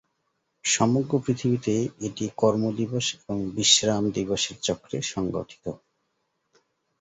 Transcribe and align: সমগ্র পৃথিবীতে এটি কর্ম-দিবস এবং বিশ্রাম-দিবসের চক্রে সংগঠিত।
সমগ্র 0.65 1.13
পৃথিবীতে 1.25 1.73
এটি 1.99 2.25
কর্ম-দিবস 2.37 3.05
এবং 3.17 3.37
বিশ্রাম-দিবসের 3.55 4.57
চক্রে 4.61 4.97
সংগঠিত। 5.07 5.65